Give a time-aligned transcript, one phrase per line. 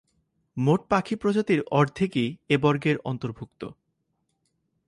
[0.57, 3.61] মোট পাখি প্রজাতির অর্ধেকই এ বর্গের অন্তর্ভুক্ত।